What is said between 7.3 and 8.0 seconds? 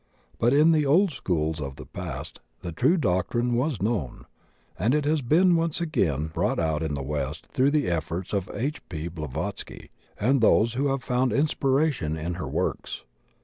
through the